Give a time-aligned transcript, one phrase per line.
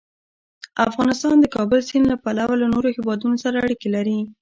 [0.87, 4.19] افغانستان د د کابل سیند له پلوه له نورو هېوادونو سره اړیکې لري.